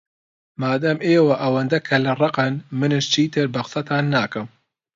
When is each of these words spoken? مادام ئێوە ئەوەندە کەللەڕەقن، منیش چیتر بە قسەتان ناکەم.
مادام 0.61 0.97
ئێوە 1.07 1.35
ئەوەندە 1.41 1.79
کەللەڕەقن، 1.87 2.53
منیش 2.79 3.05
چیتر 3.13 3.45
بە 3.53 3.61
قسەتان 3.65 4.05
ناکەم. 4.15 4.47